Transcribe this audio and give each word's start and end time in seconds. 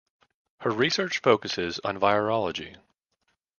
Her 0.61 0.71
research 0.71 1.19
focuses 1.19 1.79
on 1.83 1.99
virology. 1.99 2.75